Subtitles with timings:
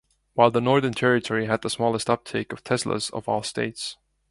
[0.33, 3.97] While the Northern Territory had the smallest uptake of Teslas of all the states.